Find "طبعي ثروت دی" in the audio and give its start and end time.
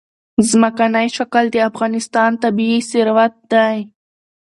2.43-3.77